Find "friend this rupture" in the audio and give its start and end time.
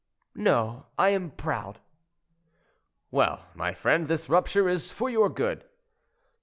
3.75-4.67